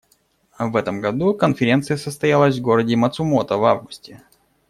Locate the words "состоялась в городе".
1.95-2.95